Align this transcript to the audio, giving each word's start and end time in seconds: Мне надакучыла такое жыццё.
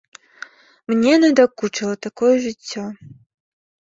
Мне 0.91 1.11
надакучыла 1.25 1.95
такое 2.05 2.31
жыццё. 2.45 2.83